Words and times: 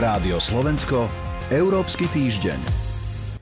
Rádio 0.00 0.40
Slovensko, 0.40 1.12
Európsky 1.52 2.08
týždeň. 2.08 2.56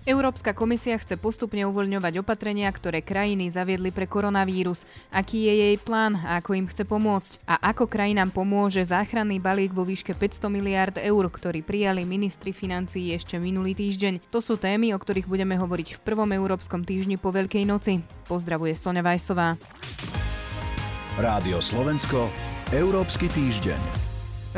Európska 0.03 0.51
komisia 0.51 0.99
chce 0.99 1.15
postupne 1.15 1.63
uvoľňovať 1.63 2.19
opatrenia, 2.19 2.67
ktoré 2.75 2.99
krajiny 2.99 3.47
zaviedli 3.47 3.95
pre 3.95 4.11
koronavírus. 4.11 4.83
Aký 5.15 5.47
je 5.47 5.55
jej 5.55 5.77
plán 5.79 6.19
a 6.19 6.43
ako 6.43 6.59
im 6.59 6.67
chce 6.67 6.83
pomôcť? 6.83 7.47
A 7.47 7.63
ako 7.71 7.87
krajinám 7.87 8.35
pomôže 8.35 8.83
záchranný 8.83 9.39
balík 9.39 9.71
vo 9.71 9.87
výške 9.87 10.19
500 10.19 10.51
miliárd 10.51 10.99
eur, 10.99 11.31
ktorý 11.31 11.63
prijali 11.63 12.03
ministri 12.03 12.51
financií 12.51 13.15
ešte 13.15 13.39
minulý 13.39 13.79
týždeň? 13.79 14.27
To 14.35 14.43
sú 14.43 14.59
témy, 14.59 14.91
o 14.91 14.99
ktorých 14.99 15.31
budeme 15.31 15.55
hovoriť 15.55 15.95
v 15.95 16.03
prvom 16.03 16.35
Európskom 16.35 16.83
týždni 16.83 17.23
po 17.23 17.31
Veľkej 17.31 17.63
noci. 17.71 18.03
Pozdravuje 18.27 18.75
Sonja 18.75 19.07
Vajsová. 19.07 19.55
Rádio 21.23 21.63
Slovensko, 21.63 22.27
Európsky 22.75 23.31
týždeň. 23.31 24.08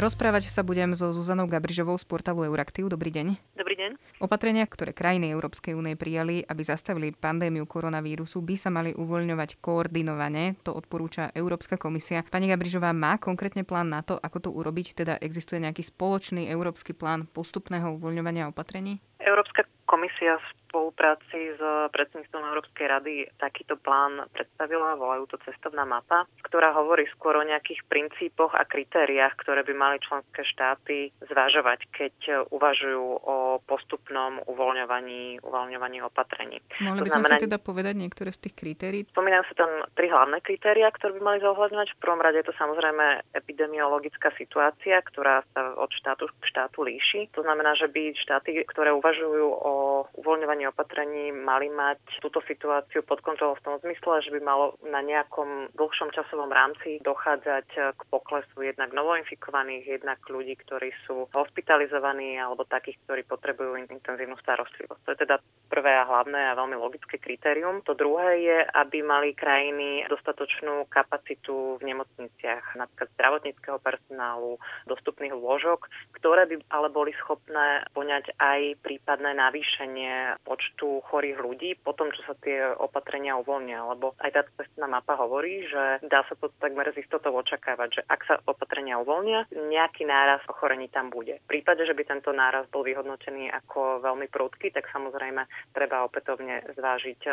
Rozprávať 0.01 0.48
sa 0.48 0.64
budem 0.64 0.97
so 0.97 1.12
Zuzanou 1.12 1.45
Gabrižovou 1.45 1.93
z 2.01 2.09
portálu 2.09 2.48
Euraktiv. 2.48 2.88
Dobrý 2.88 3.12
deň. 3.12 3.37
Dobrý 3.52 3.77
deň. 3.77 4.01
Opatrenia, 4.24 4.65
ktoré 4.65 4.97
krajiny 4.97 5.29
Európskej 5.29 5.77
únie 5.77 5.93
prijali, 5.93 6.41
aby 6.41 6.65
zastavili 6.65 7.12
pandémiu 7.12 7.69
koronavírusu, 7.69 8.41
by 8.41 8.57
sa 8.57 8.73
mali 8.73 8.97
uvoľňovať 8.97 9.60
koordinovane. 9.60 10.57
To 10.65 10.73
odporúča 10.73 11.29
Európska 11.37 11.77
komisia. 11.77 12.24
Pani 12.33 12.48
Gabrižová 12.48 12.97
má 12.97 13.21
konkrétne 13.21 13.60
plán 13.60 13.93
na 13.93 14.01
to, 14.01 14.16
ako 14.16 14.48
to 14.48 14.51
urobiť? 14.57 14.97
Teda 14.97 15.21
existuje 15.21 15.60
nejaký 15.60 15.84
spoločný 15.84 16.48
európsky 16.48 16.96
plán 16.96 17.29
postupného 17.29 18.01
uvoľňovania 18.01 18.48
opatrení? 18.48 19.05
Európska 19.21 19.69
komisia 19.85 20.41
spolupráci 20.70 21.59
s 21.59 21.62
predsedníctvom 21.91 22.42
Európskej 22.55 22.87
rady 22.87 23.15
takýto 23.42 23.74
plán 23.74 24.23
predstavila, 24.30 24.95
volajú 24.95 25.27
to 25.34 25.37
cestovná 25.43 25.83
mapa, 25.83 26.30
ktorá 26.46 26.70
hovorí 26.79 27.10
skôr 27.10 27.34
o 27.34 27.43
nejakých 27.43 27.83
princípoch 27.91 28.55
a 28.55 28.62
kritériách, 28.62 29.34
ktoré 29.43 29.66
by 29.66 29.74
mali 29.74 29.96
členské 29.98 30.46
štáty 30.46 31.10
zvažovať, 31.27 31.91
keď 31.91 32.15
uvažujú 32.55 33.02
o 33.26 33.59
postupnom 33.66 34.38
uvoľňovaní, 34.46 35.43
uvoľňovaní 35.43 35.98
opatrení. 36.07 36.63
Mohli 36.79 37.02
by 37.02 37.10
sme 37.10 37.21
znamená, 37.26 37.35
si 37.43 37.46
teda 37.51 37.59
povedať 37.59 37.95
niektoré 37.98 38.30
z 38.30 38.41
tých 38.46 38.54
kritérií? 38.54 39.02
Spomínajú 39.10 39.45
sa 39.51 39.66
tam 39.66 39.71
tri 39.98 40.07
hlavné 40.07 40.38
kritéria, 40.46 40.87
ktoré 40.95 41.18
by 41.18 41.23
mali 41.26 41.38
zohľadňovať. 41.43 41.88
V 41.98 42.02
prvom 42.02 42.23
rade 42.23 42.38
je 42.38 42.46
to 42.46 42.54
samozrejme 42.54 43.26
epidemiologická 43.35 44.30
situácia, 44.38 45.02
ktorá 45.02 45.43
sa 45.51 45.74
od 45.74 45.91
štátu 45.91 46.30
k 46.30 46.45
štátu 46.46 46.87
líši. 46.87 47.26
To 47.35 47.43
znamená, 47.43 47.74
že 47.74 47.91
by 47.91 48.15
štáty, 48.15 48.54
ktoré 48.71 48.95
uvažujú 48.95 49.46
o 49.51 49.73
uvoľňovaní 50.15 50.60
príjmaní 50.61 50.77
opatrení 50.77 51.33
mali 51.33 51.73
mať 51.73 52.21
túto 52.21 52.45
situáciu 52.45 53.01
pod 53.09 53.25
kontrolou 53.25 53.57
v 53.57 53.65
tom 53.65 53.75
zmysle, 53.80 54.21
že 54.21 54.29
by 54.29 54.41
malo 54.45 54.77
na 54.85 55.01
nejakom 55.01 55.73
dlhšom 55.73 56.13
časovom 56.13 56.53
rámci 56.53 57.01
dochádzať 57.01 57.97
k 57.97 58.01
poklesu 58.13 58.61
jednak 58.61 58.93
novoinfikovaných, 58.93 59.88
jednak 59.88 60.21
ľudí, 60.29 60.61
ktorí 60.61 60.93
sú 61.09 61.33
hospitalizovaní 61.33 62.37
alebo 62.37 62.69
takých, 62.69 63.01
ktorí 63.09 63.25
potrebujú 63.25 63.81
intenzívnu 63.88 64.37
starostlivosť. 64.44 65.00
To 65.00 65.11
je 65.16 65.22
teda 65.25 65.37
prvé 65.71 65.94
a 65.94 66.03
hlavné 66.03 66.50
a 66.50 66.59
veľmi 66.59 66.75
logické 66.75 67.22
kritérium. 67.22 67.87
To 67.87 67.94
druhé 67.94 68.43
je, 68.43 68.59
aby 68.75 69.06
mali 69.06 69.38
krajiny 69.38 70.10
dostatočnú 70.10 70.91
kapacitu 70.91 71.78
v 71.78 71.94
nemocniciach, 71.94 72.75
napríklad 72.75 73.09
zdravotníckého 73.15 73.78
personálu, 73.78 74.59
dostupných 74.91 75.31
lôžok, 75.31 75.87
ktoré 76.19 76.50
by 76.50 76.66
ale 76.75 76.91
boli 76.91 77.15
schopné 77.22 77.87
poňať 77.94 78.34
aj 78.43 78.82
prípadné 78.82 79.38
navýšenie 79.38 80.43
počtu 80.43 81.06
chorých 81.06 81.38
ľudí 81.38 81.71
po 81.78 81.94
tom, 81.94 82.10
čo 82.10 82.26
sa 82.26 82.34
tie 82.43 82.75
opatrenia 82.75 83.38
uvoľnia. 83.38 83.87
Lebo 83.94 84.19
aj 84.19 84.34
táto 84.34 84.50
cestná 84.59 84.91
mapa 84.91 85.15
hovorí, 85.15 85.71
že 85.71 86.03
dá 86.10 86.26
sa 86.26 86.34
to 86.34 86.50
takmer 86.59 86.91
z 86.91 87.06
istotou 87.06 87.31
očakávať, 87.38 88.03
že 88.03 88.03
ak 88.10 88.21
sa 88.26 88.34
opatrenia 88.50 88.98
uvoľnia, 88.98 89.47
nejaký 89.54 90.03
náraz 90.03 90.43
ochorení 90.50 90.91
tam 90.91 91.15
bude. 91.15 91.38
V 91.47 91.50
prípade, 91.60 91.87
že 91.87 91.94
by 91.94 92.03
tento 92.03 92.34
náraz 92.34 92.66
bol 92.72 92.82
vyhodnotený 92.82 93.53
ako 93.53 94.03
veľmi 94.03 94.26
prudký, 94.32 94.75
tak 94.75 94.91
samozrejme 94.91 95.44
treba 95.72 96.05
opätovne 96.05 96.65
zvážiť 96.75 97.21
e, 97.26 97.31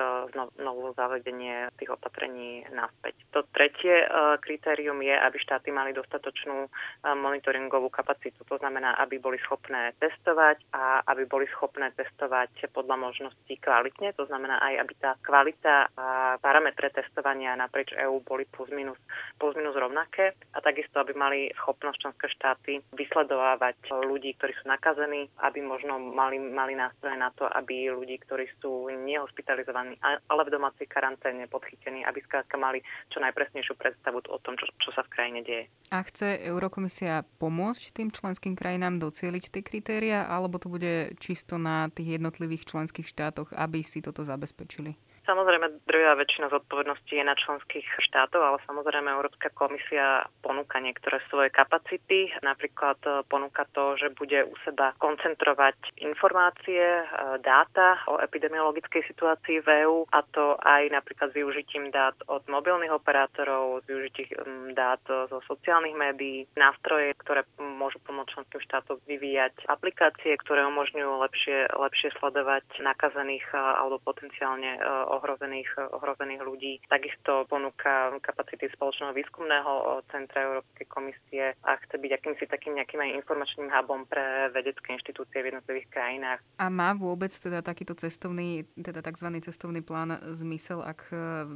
znovu 0.58 0.94
zavedenie 0.94 1.72
tých 1.78 1.92
opatrení 1.94 2.66
naspäť. 2.72 3.16
To 3.34 3.44
tretie 3.50 4.04
e, 4.04 4.08
kritérium 4.40 5.00
je, 5.02 5.14
aby 5.14 5.38
štáty 5.40 5.74
mali 5.74 5.92
dostatočnú 5.94 6.68
e, 6.68 6.70
monitoringovú 7.16 7.90
kapacitu. 7.90 8.44
To 8.48 8.58
znamená, 8.58 8.96
aby 9.02 9.18
boli 9.18 9.42
schopné 9.42 9.94
testovať 9.98 10.58
a 10.74 11.02
aby 11.10 11.26
boli 11.26 11.46
schopné 11.52 11.92
testovať 11.96 12.70
podľa 12.72 12.96
možností 13.00 13.58
kvalitne, 13.58 14.14
to 14.14 14.26
znamená 14.30 14.62
aj, 14.62 14.74
aby 14.86 14.94
tá 15.00 15.12
kvalita 15.24 15.90
a 15.98 16.38
parametre 16.42 16.90
testovania 16.94 17.58
naprieč 17.58 17.94
EÚ 17.94 18.22
boli 18.22 18.46
plus 18.50 18.70
minus, 18.70 18.98
plus 19.42 19.54
minus 19.58 19.74
rovnaké 19.74 20.34
a 20.54 20.62
takisto, 20.62 21.00
aby 21.02 21.14
mali 21.14 21.40
schopnosť 21.58 21.98
členské 22.02 22.28
štáty 22.34 22.72
vysledovávať 22.94 23.92
ľudí, 24.06 24.38
ktorí 24.38 24.54
sú 24.58 24.66
nakazení, 24.70 25.30
aby 25.42 25.60
možno 25.62 25.98
mali, 26.00 26.38
mali 26.40 26.74
nástroje 26.78 27.18
na 27.18 27.30
to, 27.34 27.46
aby 27.50 27.90
ľudí, 27.90 28.17
ktorí 28.22 28.50
sú 28.60 28.90
nehospitalizovaní, 28.90 29.98
ale 30.02 30.42
v 30.46 30.54
domácej 30.54 30.90
karanténe 30.90 31.46
podchytení, 31.48 32.04
aby 32.04 32.20
skrátka 32.26 32.58
mali 32.58 32.82
čo 33.14 33.22
najpresnejšiu 33.22 33.74
predstavu 33.78 34.22
o 34.28 34.38
tom, 34.42 34.58
čo, 34.58 34.66
čo 34.82 34.90
sa 34.94 35.06
v 35.06 35.12
krajine 35.14 35.42
deje. 35.46 35.70
A 35.94 36.04
chce 36.04 36.42
Eurokomisia 36.44 37.24
pomôcť 37.38 37.94
tým 37.96 38.10
členským 38.12 38.58
krajinám 38.58 39.00
docieliť 39.00 39.44
tie 39.54 39.64
kritéria, 39.64 40.28
alebo 40.28 40.60
to 40.60 40.68
bude 40.68 41.16
čisto 41.22 41.56
na 41.56 41.88
tých 41.94 42.20
jednotlivých 42.20 42.68
členských 42.68 43.08
štátoch, 43.08 43.54
aby 43.56 43.82
si 43.86 44.04
toto 44.04 44.26
zabezpečili? 44.26 44.98
Samozrejme, 45.28 45.84
druhá 45.84 46.16
väčšina 46.16 46.48
zodpovednosti 46.48 47.12
je 47.12 47.20
na 47.20 47.36
členských 47.36 47.84
štátoov, 48.00 48.44
ale 48.48 48.58
samozrejme 48.64 49.12
Európska 49.12 49.52
komisia 49.52 50.24
ponúka 50.40 50.80
niektoré 50.80 51.20
svoje 51.28 51.52
kapacity. 51.52 52.32
Napríklad 52.40 52.96
e, 53.04 53.28
ponúka 53.28 53.68
to, 53.76 54.00
že 54.00 54.16
bude 54.16 54.48
u 54.48 54.56
seba 54.64 54.96
koncentrovať 54.96 56.00
informácie, 56.00 56.80
e, 56.80 57.04
dáta 57.44 58.00
o 58.08 58.24
epidemiologickej 58.24 59.04
situácii 59.04 59.68
v 59.68 59.84
EÚ 59.84 60.08
a 60.16 60.24
to 60.32 60.56
aj 60.64 60.96
napríklad 60.96 61.36
s 61.36 61.36
využitím 61.36 61.92
dát 61.92 62.16
od 62.32 62.48
mobilných 62.48 62.96
operátorov, 62.96 63.84
s 63.84 63.86
využitím 63.92 64.72
dát 64.80 65.04
zo 65.04 65.44
sociálnych 65.44 65.92
médií, 66.00 66.48
nástroje, 66.56 67.12
ktoré 67.20 67.44
môžu 67.60 68.00
pomôcť 68.08 68.32
členským 68.32 68.64
štátom 68.64 68.96
vyvíjať 69.04 69.68
aplikácie, 69.68 70.40
ktoré 70.40 70.64
umožňujú 70.72 71.12
lepšie, 71.20 71.68
lepšie 71.76 72.16
sledovať 72.16 72.64
nakazených 72.80 73.44
alebo 73.52 74.00
potenciálne 74.00 74.80
ohrozených, 75.18 75.68
ohrozených 75.98 76.42
ľudí. 76.46 76.74
Takisto 76.88 77.50
ponúka 77.50 78.16
kapacity 78.22 78.70
spoločného 78.72 79.12
výskumného 79.18 80.02
centra 80.14 80.46
Európskej 80.46 80.88
komisie 80.88 81.58
a 81.66 81.76
chce 81.82 81.98
byť 81.98 82.12
akýmsi 82.22 82.46
takým 82.48 82.78
nejakým 82.78 83.02
aj 83.02 83.18
informačným 83.26 83.70
hubom 83.74 84.06
pre 84.06 84.54
vedecké 84.54 84.96
inštitúcie 84.96 85.42
v 85.42 85.50
jednotlivých 85.54 85.88
krajinách. 85.90 86.40
A 86.62 86.70
má 86.70 86.94
vôbec 86.94 87.34
teda 87.34 87.66
takýto 87.66 87.98
cestovný, 87.98 88.70
teda 88.78 89.02
tzv. 89.02 89.28
cestovný 89.42 89.82
plán 89.82 90.16
zmysel, 90.38 90.86
ak 90.86 91.10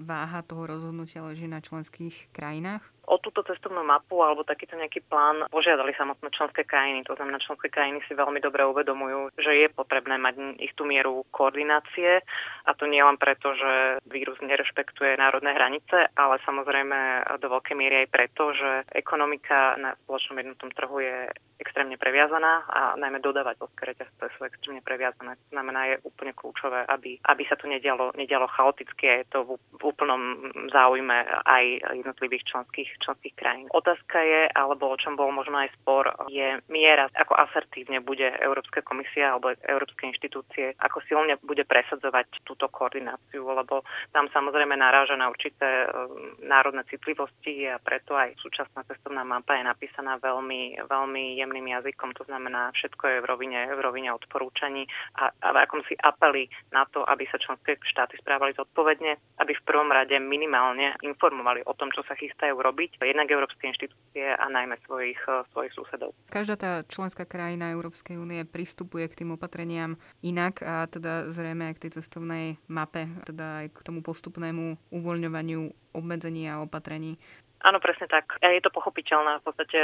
váha 0.03 0.41
toho 0.41 0.65
rozhodnutia 0.65 1.21
leží 1.23 1.45
na 1.45 1.61
členských 1.61 2.33
krajinách? 2.33 2.81
O 3.07 3.17
túto 3.17 3.41
cestovnú 3.45 3.81
mapu 3.81 4.21
alebo 4.21 4.45
takýto 4.45 4.77
nejaký 4.77 5.01
plán 5.05 5.45
požiadali 5.49 5.93
samotné 5.97 6.29
členské 6.33 6.63
krajiny. 6.63 7.01
To 7.09 7.17
znamená, 7.17 7.41
členské 7.41 7.69
krajiny 7.73 7.99
si 8.05 8.13
veľmi 8.13 8.37
dobre 8.39 8.61
uvedomujú, 8.67 9.33
že 9.41 9.51
je 9.65 9.67
potrebné 9.73 10.21
mať 10.21 10.61
istú 10.61 10.85
mieru 10.85 11.25
koordinácie 11.33 12.21
a 12.65 12.71
to 12.77 12.85
nie 12.85 13.01
len 13.01 13.17
preto, 13.17 13.53
že 13.57 14.03
vírus 14.05 14.37
nerešpektuje 14.41 15.17
národné 15.17 15.53
hranice, 15.57 16.13
ale 16.13 16.37
samozrejme 16.45 17.25
do 17.41 17.47
veľkej 17.49 17.75
miery 17.77 18.05
aj 18.05 18.13
preto, 18.13 18.53
že 18.53 18.85
ekonomika 18.93 19.75
na 19.81 19.97
spoločnom 20.05 20.37
jednotnom 20.37 20.71
trhu 20.73 21.01
je 21.01 21.17
extrémne 21.61 21.93
previazaná 22.01 22.65
a 22.65 22.81
najmä 22.97 23.21
dodávateľské 23.21 23.93
reťazce 23.93 24.33
sú 24.33 24.41
extrémne 24.49 24.81
previazané. 24.81 25.37
To 25.37 25.47
znamená, 25.53 25.93
je 25.93 26.01
úplne 26.01 26.33
kľúčové, 26.33 26.89
aby, 26.89 27.21
aby 27.21 27.43
sa 27.45 27.53
to 27.53 27.69
nedialo, 27.69 28.09
nedialo 28.17 28.49
chaoticky 28.49 29.05
a 29.05 29.21
je 29.21 29.25
to 29.29 29.39
v, 29.45 29.51
úplnom 29.85 30.49
záujme 30.73 31.21
aj 31.45 31.63
jednotlivých 32.01 32.49
členských, 32.49 32.89
členských 32.99 33.35
krajín. 33.37 33.67
Otázka 33.71 34.19
je, 34.19 34.41
alebo 34.51 34.91
o 34.91 34.99
čom 34.99 35.15
bol 35.15 35.31
možno 35.31 35.61
aj 35.61 35.71
spor, 35.79 36.11
je 36.27 36.59
miera, 36.67 37.07
ako 37.15 37.37
asertívne 37.37 38.03
bude 38.03 38.27
Európska 38.41 38.81
komisia 38.81 39.31
alebo 39.31 39.53
Európske 39.63 40.09
inštitúcie, 40.09 40.75
ako 40.81 40.99
silne 41.07 41.37
bude 41.45 41.63
presadzovať 41.63 42.43
túto 42.43 42.67
koordináciu, 42.67 43.45
lebo 43.45 43.85
tam 44.11 44.27
samozrejme 44.33 44.73
naráža 44.73 45.13
na 45.13 45.29
určité 45.29 45.85
um, 45.85 46.33
národné 46.41 46.81
citlivosti 46.89 47.69
a 47.69 47.77
preto 47.77 48.17
aj 48.17 48.33
súčasná 48.41 48.81
cestovná 48.89 49.21
mapa 49.21 49.53
je 49.55 49.63
napísaná 49.67 50.17
veľmi, 50.17 50.81
veľmi 50.89 51.37
jemným 51.37 51.67
jazykom, 51.77 52.17
to 52.17 52.25
znamená 52.25 52.73
všetko 52.73 53.03
je 53.07 53.17
v 53.21 53.29
rovine, 53.29 53.59
v 53.69 53.79
rovine 53.79 54.09
odporúčaní 54.17 54.89
a, 55.21 55.29
a 55.29 55.47
v 55.53 55.57
akomsi 55.61 55.93
apeli 56.01 56.49
na 56.73 56.89
to, 56.89 57.05
aby 57.05 57.29
sa 57.29 57.37
členské 57.37 57.77
štáty 57.85 58.17
správali 58.17 58.57
zodpovedne, 58.57 59.37
aby 59.37 59.53
v 59.53 59.65
prvom 59.67 59.93
rade 59.93 60.17
minimálne 60.17 60.97
informovali 61.05 61.61
o 61.69 61.73
tom, 61.77 61.93
čo 61.93 62.01
sa 62.07 62.17
chystajú 62.17 62.57
robiť, 62.57 62.80
jednak 62.81 63.27
európske 63.29 63.67
inštitúcie 63.67 64.25
a 64.25 64.45
najmä 64.49 64.79
svojich, 64.87 65.19
svojich 65.51 65.73
susedov. 65.75 66.15
Každá 66.31 66.55
tá 66.55 66.71
členská 66.87 67.27
krajina 67.27 67.75
Európskej 67.75 68.17
únie 68.17 68.41
pristupuje 68.47 69.05
k 69.11 69.21
tým 69.21 69.35
opatreniam 69.35 69.99
inak 70.25 70.63
a 70.63 70.87
teda 70.87 71.29
zrejme 71.29 71.69
aj 71.69 71.75
k 71.77 71.83
tej 71.87 71.91
cestovnej 72.01 72.45
mape, 72.71 73.05
teda 73.27 73.65
aj 73.65 73.67
k 73.75 73.79
tomu 73.85 73.99
postupnému 74.01 74.79
uvoľňovaniu 74.89 75.93
obmedzení 75.93 76.47
a 76.47 76.63
opatrení 76.63 77.19
Áno, 77.61 77.77
presne 77.77 78.09
tak. 78.09 78.41
A 78.41 78.49
je 78.49 78.61
to 78.65 78.73
pochopiteľné. 78.73 79.41
V 79.41 79.45
podstate 79.45 79.79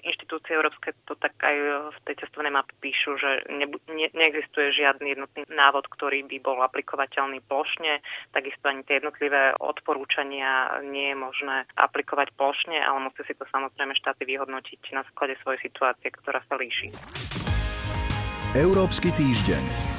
inštitúcie 0.00 0.56
európske 0.56 0.96
to 1.04 1.12
tak 1.20 1.36
aj 1.44 1.56
v 1.92 1.98
tej 2.08 2.24
cestovnej 2.24 2.52
mape 2.52 2.72
píšu, 2.80 3.20
že 3.20 3.44
ne, 3.52 3.68
ne, 3.92 4.08
neexistuje 4.16 4.72
žiadny 4.72 5.12
jednotný 5.12 5.44
návod, 5.52 5.92
ktorý 5.92 6.24
by 6.24 6.38
bol 6.40 6.56
aplikovateľný 6.64 7.44
plošne. 7.44 8.00
Takisto 8.32 8.72
ani 8.72 8.80
tie 8.88 9.04
jednotlivé 9.04 9.52
odporúčania 9.60 10.80
nie 10.88 11.12
je 11.12 11.20
možné 11.20 11.68
aplikovať 11.76 12.32
plošne, 12.40 12.80
ale 12.80 13.04
musí 13.04 13.20
si 13.28 13.36
to 13.36 13.44
samozrejme 13.52 13.92
štáty 13.92 14.24
vyhodnotiť 14.24 14.96
na 14.96 15.04
základe 15.12 15.36
svojej 15.44 15.60
situácie, 15.68 16.08
ktorá 16.08 16.40
sa 16.48 16.56
líši. 16.56 16.96
Európsky 18.56 19.12
týždeň. 19.12 19.97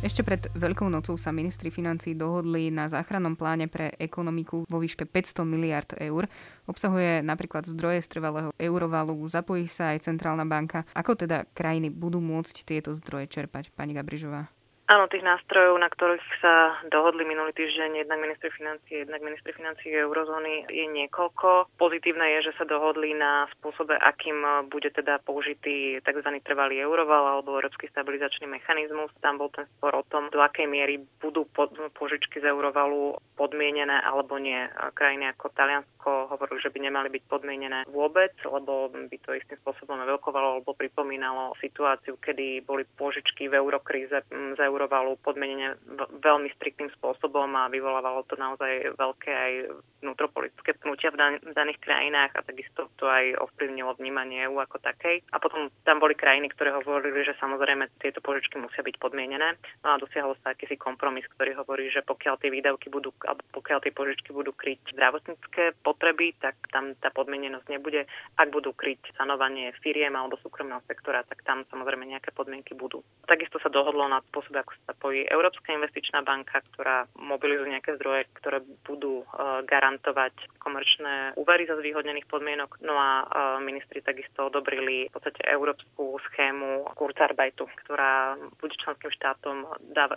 Ešte 0.00 0.24
pred 0.24 0.40
Veľkou 0.56 0.88
nocou 0.88 1.20
sa 1.20 1.28
ministri 1.28 1.68
financí 1.68 2.16
dohodli 2.16 2.72
na 2.72 2.88
záchrannom 2.88 3.36
pláne 3.36 3.68
pre 3.68 3.92
ekonomiku 4.00 4.64
vo 4.64 4.78
výške 4.80 5.04
500 5.04 5.44
miliard 5.44 5.92
eur. 6.00 6.24
Obsahuje 6.64 7.20
napríklad 7.20 7.68
zdroje 7.68 8.00
z 8.08 8.16
trvalého 8.16 8.48
eurovalu, 8.56 9.20
zapojí 9.28 9.68
sa 9.68 9.92
aj 9.92 10.08
centrálna 10.08 10.48
banka. 10.48 10.88
Ako 10.96 11.20
teda 11.20 11.44
krajiny 11.52 11.92
budú 11.92 12.16
môcť 12.16 12.64
tieto 12.64 12.96
zdroje 12.96 13.28
čerpať, 13.28 13.76
pani 13.76 13.92
Gabrižová? 13.92 14.48
Áno, 14.90 15.06
tých 15.06 15.22
nástrojov, 15.22 15.78
na 15.78 15.86
ktorých 15.86 16.26
sa 16.42 16.82
dohodli 16.90 17.22
minulý 17.22 17.54
týždeň 17.54 18.02
jednak 18.02 18.18
ministri 18.18 18.50
financie, 18.50 19.06
jednak 19.06 19.22
ministri 19.22 19.54
financie 19.54 19.94
eurozóny 19.94 20.66
je 20.66 20.82
niekoľko. 20.82 21.78
Pozitívne 21.78 22.26
je, 22.34 22.50
že 22.50 22.58
sa 22.58 22.66
dohodli 22.66 23.14
na 23.14 23.46
spôsobe, 23.54 23.94
akým 23.94 24.66
bude 24.66 24.90
teda 24.90 25.22
použitý 25.22 26.02
tzv. 26.02 26.30
trvalý 26.42 26.82
euroval 26.82 27.38
alebo 27.38 27.54
Európsky 27.54 27.86
stabilizačný 27.86 28.50
mechanizmus. 28.50 29.14
Tam 29.22 29.38
bol 29.38 29.54
ten 29.54 29.70
spor 29.78 29.94
o 29.94 30.02
tom, 30.10 30.26
do 30.34 30.42
akej 30.42 30.66
miery 30.66 30.98
budú 31.22 31.46
požičky 31.94 32.42
z 32.42 32.50
eurovalu 32.50 33.14
podmienené 33.38 33.94
alebo 34.02 34.42
nie. 34.42 34.58
Krajiny 34.98 35.30
ako 35.38 35.54
Taliansko 35.54 36.34
hovorili, 36.34 36.66
že 36.66 36.74
by 36.74 36.78
nemali 36.90 37.14
byť 37.14 37.22
podmienené 37.30 37.86
vôbec, 37.86 38.34
lebo 38.42 38.90
by 38.90 39.16
to 39.22 39.38
istým 39.38 39.54
spôsobom 39.62 40.02
evokovalo 40.02 40.58
alebo 40.58 40.74
pripomínalo 40.74 41.54
situáciu, 41.62 42.18
kedy 42.18 42.66
boli 42.66 42.82
požičky 42.98 43.46
v 43.46 43.54
eurokríze 43.54 44.26
z 44.26 44.58
euro 44.66 44.79
konfigurovalo 44.80 45.20
podmenenie 45.20 45.76
veľmi 46.24 46.48
striktným 46.56 46.88
spôsobom 46.96 47.52
a 47.52 47.68
vyvolávalo 47.68 48.24
to 48.24 48.40
naozaj 48.40 48.96
veľké 48.96 49.28
aj 49.28 49.52
vnútropolitické 50.00 50.72
pnutia 50.80 51.12
v, 51.12 51.20
dan- 51.20 51.42
daných 51.52 51.84
krajinách 51.84 52.32
a 52.32 52.40
takisto 52.40 52.88
to 52.96 53.04
aj 53.04 53.36
ovplyvnilo 53.44 53.92
vnímanie 54.00 54.48
EU 54.48 54.56
ako 54.56 54.80
takej. 54.80 55.20
A 55.32 55.36
potom 55.36 55.68
tam 55.84 56.00
boli 56.00 56.16
krajiny, 56.16 56.48
ktoré 56.48 56.72
hovorili, 56.72 57.20
že 57.28 57.36
samozrejme 57.36 57.92
tieto 58.00 58.24
požičky 58.24 58.56
musia 58.56 58.80
byť 58.80 58.96
podmienené. 58.96 59.60
No 59.84 59.92
a 59.92 60.00
dosiahol 60.00 60.32
sa 60.40 60.56
akýsi 60.56 60.80
kompromis, 60.80 61.28
ktorý 61.36 61.60
hovorí, 61.60 61.92
že 61.92 62.00
pokiaľ 62.00 62.40
tie 62.40 62.48
výdavky 62.48 62.88
budú, 62.88 63.12
alebo 63.28 63.44
pokiaľ 63.52 63.84
tie 63.84 63.92
požičky 63.92 64.32
budú 64.32 64.56
kryť 64.56 64.96
zdravotnícke 64.96 65.84
potreby, 65.84 66.32
tak 66.40 66.56
tam 66.72 66.96
tá 67.04 67.12
podmienenosť 67.12 67.68
nebude. 67.68 68.08
Ak 68.40 68.48
budú 68.48 68.72
kryť 68.72 69.12
sanovanie 69.20 69.76
firiem 69.84 70.16
alebo 70.16 70.40
súkromného 70.40 70.80
sektora, 70.88 71.20
tak 71.28 71.44
tam 71.44 71.68
samozrejme 71.68 72.08
nejaké 72.08 72.32
podmienky 72.32 72.72
budú. 72.72 73.04
Takisto 73.28 73.60
sa 73.60 73.68
dohodlo 73.68 74.08
na 74.08 74.24
spôsob, 74.30 74.54
ako 74.70 74.86
sa 74.86 74.94
pojí 74.94 75.26
Európska 75.26 75.74
investičná 75.74 76.22
banka, 76.22 76.62
ktorá 76.70 77.10
mobilizuje 77.18 77.74
nejaké 77.74 77.98
zdroje, 77.98 78.30
ktoré 78.38 78.62
budú 78.86 79.26
e, 79.26 79.26
garantovať 79.66 80.34
komerčné 80.62 81.34
úvery 81.34 81.66
za 81.66 81.74
zvýhodnených 81.74 82.30
podmienok. 82.30 82.78
No 82.86 82.94
a 82.94 83.10
e, 83.18 83.24
ministri 83.66 83.98
takisto 83.98 84.46
odobrili 84.46 85.10
v 85.10 85.12
podstate 85.12 85.42
európsku 85.42 86.22
schému 86.30 86.86
Kurzarbeitu, 86.94 87.66
ktorá 87.82 88.38
bude 88.62 88.78
členským 88.78 89.10
štátom 89.10 89.66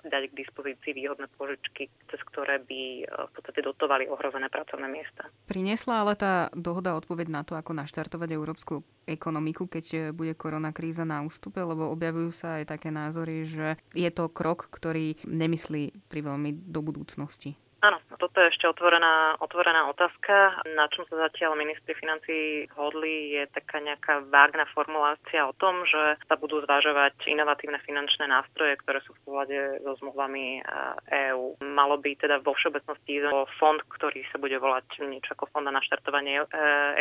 dať 0.06 0.24
k 0.30 0.38
dispozícii 0.38 0.94
výhodné 0.94 1.26
požičky, 1.34 1.90
cez 2.14 2.22
ktoré 2.30 2.62
by 2.62 2.82
e, 3.02 3.06
v 3.10 3.32
podstate 3.34 3.66
dotovali 3.66 4.06
ohrozené 4.06 4.54
pracovné 4.54 4.86
miesta. 4.86 5.34
Priniesla 5.50 6.06
ale 6.06 6.14
tá 6.14 6.54
dohoda 6.54 6.94
odpoveď 6.94 7.28
na 7.34 7.42
to, 7.42 7.58
ako 7.58 7.74
naštartovať 7.74 8.30
európsku 8.30 8.86
ekonomiku, 9.10 9.66
keď 9.66 10.14
bude 10.14 10.38
korona 10.38 10.70
kríza 10.72 11.04
na 11.04 11.26
ústupe, 11.26 11.60
lebo 11.60 11.90
objavujú 11.92 12.32
sa 12.32 12.62
aj 12.62 12.78
také 12.78 12.94
názory, 12.94 13.44
že 13.44 13.76
je 13.92 14.10
to 14.14 14.30
krok, 14.32 14.43
ktorý 14.52 15.24
nemyslí 15.24 16.12
pri 16.12 16.20
veľmi 16.20 16.68
do 16.68 16.84
budúcnosti. 16.84 17.56
Áno, 17.84 18.00
toto 18.16 18.40
je 18.40 18.48
ešte 18.48 18.64
otvorená, 18.64 19.36
otvorená 19.44 19.92
otázka. 19.92 20.64
Na 20.72 20.88
čom 20.88 21.04
sa 21.12 21.28
zatiaľ 21.28 21.60
ministri 21.60 21.92
financí 21.92 22.64
hodli, 22.80 23.36
je 23.36 23.44
taká 23.52 23.84
nejaká 23.84 24.24
vágna 24.32 24.64
formulácia 24.72 25.44
o 25.44 25.52
tom, 25.52 25.84
že 25.84 26.16
sa 26.24 26.40
budú 26.40 26.64
zvažovať 26.64 27.28
inovatívne 27.28 27.84
finančné 27.84 28.32
nástroje, 28.32 28.80
ktoré 28.80 29.04
sú 29.04 29.12
v 29.12 29.24
súlade 29.28 29.60
so 29.84 30.00
zmluvami 30.00 30.64
EÚ. 31.12 31.60
Malo 31.60 32.00
by 32.00 32.16
teda 32.16 32.40
vo 32.40 32.56
všeobecnosti 32.56 33.28
o 33.28 33.44
fond, 33.60 33.84
ktorý 33.92 34.24
sa 34.32 34.40
bude 34.40 34.56
volať 34.56 35.04
niečo 35.04 35.36
ako 35.36 35.52
fond 35.52 35.68
na 35.68 35.76
naštartovanie 35.76 36.40
e, 36.40 36.46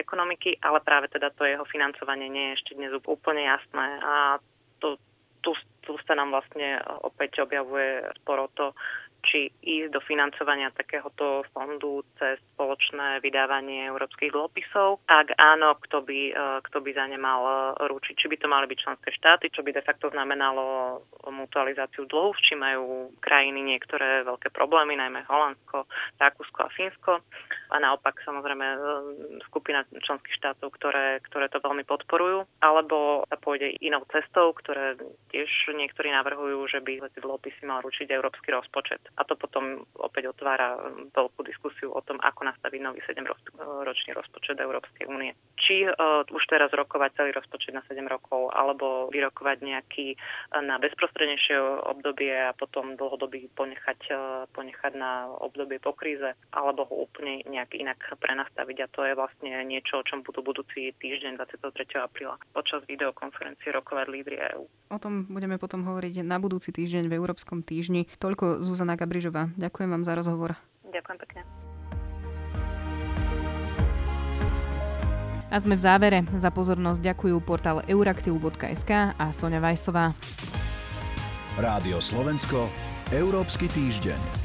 ekonomiky, 0.03 0.59
ale 0.67 0.83
práve 0.83 1.07
teda 1.15 1.31
to 1.39 1.47
jeho 1.47 1.63
financovanie 1.71 2.27
nie 2.27 2.51
je 2.51 2.57
ešte 2.59 2.75
dnes 2.75 2.91
úplne 3.07 3.47
jasné. 3.47 3.87
A 4.03 4.43
to, 4.83 4.99
tu, 5.47 5.55
tu 5.83 5.99
sa 6.07 6.15
nám 6.15 6.35
vlastne 6.35 6.79
opäť 7.03 7.43
objavuje 7.43 8.07
sporo 8.23 8.49
to, 8.55 8.73
či 9.23 9.49
ísť 9.63 9.95
do 9.95 10.01
financovania 10.03 10.75
takéhoto 10.75 11.47
fondu 11.55 12.03
cez 12.19 12.43
spoločné 12.55 13.23
vydávanie 13.23 13.87
európskych 13.89 14.35
dlhopisov. 14.35 15.01
Ak 15.07 15.31
áno, 15.39 15.79
kto 15.79 16.03
by, 16.03 16.21
e, 16.35 16.35
kto 16.67 16.79
by 16.83 16.91
za 16.91 17.07
ne 17.07 17.19
mal 17.19 17.43
e, 17.47 17.55
ručiť? 17.87 18.15
Či 18.19 18.27
by 18.27 18.37
to 18.43 18.47
mali 18.51 18.67
byť 18.67 18.79
členské 18.83 19.11
štáty, 19.15 19.49
čo 19.55 19.63
by 19.63 19.71
de 19.71 19.87
facto 19.87 20.11
znamenalo 20.11 20.99
mutualizáciu 21.31 22.05
dlhu, 22.11 22.35
či 22.43 22.59
majú 22.59 23.15
krajiny 23.23 23.63
niektoré 23.63 24.27
veľké 24.27 24.51
problémy, 24.51 24.99
najmä 24.99 25.23
Holandsko, 25.31 25.87
Rakúsko 26.19 26.59
a 26.67 26.71
Fínsko. 26.75 27.13
A 27.73 27.77
naopak 27.79 28.19
samozrejme 28.27 28.67
e, 28.67 28.79
skupina 29.47 29.87
členských 29.87 30.35
štátov, 30.43 30.75
ktoré, 30.75 31.23
ktoré 31.31 31.47
to 31.47 31.63
veľmi 31.63 31.87
podporujú. 31.87 32.45
Alebo 32.59 33.25
sa 33.31 33.39
pôjde 33.39 33.79
inou 33.79 34.03
cestou, 34.11 34.51
ktoré 34.53 34.99
tiež 35.31 35.49
niektorí 35.73 36.11
navrhujú, 36.11 36.67
že 36.69 36.83
by 36.83 37.07
tie 37.15 37.23
dlhopisy 37.23 37.63
mal 37.65 37.81
ručiť 37.87 38.11
európsky 38.11 38.51
rozpočet 38.51 39.12
a 39.13 39.23
to 39.29 39.37
potom 39.37 39.85
opäť 40.01 40.33
otvára 40.33 40.81
veľkú 41.13 41.45
diskusiu 41.45 41.93
o 41.93 42.01
tom, 42.01 42.17
ako 42.25 42.49
nastaviť 42.49 42.81
nový 42.81 43.01
7-ročný 43.05 44.11
rozpočet 44.17 44.57
Európskej 44.57 45.05
únie. 45.05 45.37
Či 45.63 45.87
uh, 45.87 46.27
už 46.27 46.43
teraz 46.51 46.75
rokovať 46.75 47.23
celý 47.23 47.31
rozpočet 47.31 47.71
na 47.71 47.87
7 47.87 48.03
rokov, 48.11 48.51
alebo 48.51 49.07
vyrokovať 49.15 49.63
nejaký 49.63 50.19
uh, 50.19 50.59
na 50.59 50.83
bezprostrednejšie 50.83 51.55
obdobie 51.87 52.35
a 52.35 52.51
potom 52.51 52.99
dlhodobý 52.99 53.47
ponechať, 53.55 54.01
uh, 54.11 54.19
ponechať 54.51 54.93
na 54.99 55.31
obdobie 55.31 55.79
po 55.79 55.95
kríze, 55.95 56.35
alebo 56.51 56.83
ho 56.91 57.07
úplne 57.07 57.47
nejak 57.47 57.79
inak 57.79 57.99
prenastaviť. 58.19 58.77
A 58.83 58.91
to 58.91 59.01
je 59.07 59.15
vlastne 59.15 59.51
niečo, 59.63 60.03
o 60.03 60.07
čom 60.07 60.27
budú 60.27 60.43
budúci 60.43 60.91
týždeň 60.99 61.39
23. 61.39 62.03
apríla 62.03 62.37
počas 62.51 62.83
videokonferencie 62.91 63.71
rokovať 63.71 64.07
lídry 64.11 64.37
EÚ. 64.53 64.67
O 64.91 64.99
tom 64.99 65.31
budeme 65.31 65.57
potom 65.57 65.87
hovoriť 65.87 66.27
na 66.27 66.43
budúci 66.43 66.75
týždeň 66.75 67.07
v 67.07 67.17
Európskom 67.17 67.63
týždni. 67.63 68.11
Toľko 68.19 68.67
Zuzana 68.67 68.99
Gabrižová. 68.99 69.49
Ďakujem 69.55 69.89
vám 69.89 70.05
za 70.05 70.13
rozhovor. 70.19 70.59
Ďakujem 70.93 71.19
pekne. 71.23 71.72
A 75.53 75.61
sme 75.61 75.77
v 75.77 75.85
závere. 75.85 76.19
Za 76.33 76.49
pozornosť 76.49 77.13
ďakujú 77.13 77.37
portál 77.45 77.85
euraktiv.sk 77.85 79.13
a 79.13 79.25
Sonja 79.37 79.61
Vajsová. 79.61 80.17
Rádio 81.61 82.01
Slovensko, 82.01 82.73
Európsky 83.13 83.69
týždeň. 83.69 84.42